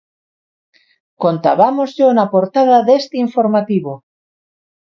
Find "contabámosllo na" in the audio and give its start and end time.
1.23-2.25